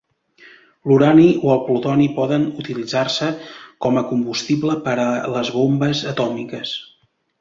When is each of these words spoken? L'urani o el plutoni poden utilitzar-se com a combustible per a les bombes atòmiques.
L'urani 0.91 1.25
o 1.49 1.51
el 1.55 1.59
plutoni 1.67 2.07
poden 2.15 2.47
utilitzar-se 2.63 3.29
com 3.87 3.99
a 4.01 4.05
combustible 4.15 4.79
per 4.89 4.97
a 5.05 5.09
les 5.37 5.53
bombes 5.59 6.03
atòmiques. 6.15 6.75